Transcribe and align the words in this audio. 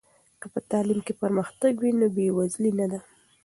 که 0.41 0.47
په 0.53 0.59
تعلیم 0.71 0.99
کې 1.05 1.13
پرمختګ 1.21 1.73
وي، 1.79 1.91
نو 1.99 2.07
بې 2.15 2.27
وزلي 2.37 2.71
نه 2.79 2.85
ده. 2.91 2.99